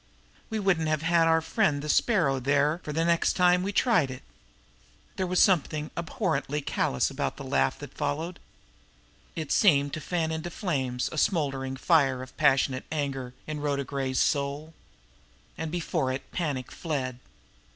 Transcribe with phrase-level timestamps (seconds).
[0.49, 4.09] We wouldn't have had our friend the Sparrow there for the next time we tried
[4.09, 4.23] it!"
[5.15, 8.39] There was something abhorrently callous in the laugh that followed.
[9.35, 14.17] It seemed to fan into flame a smoldering fire of passionate anger in Rhoda Gray's
[14.17, 14.73] soul.
[15.55, 17.19] And before it panic fled.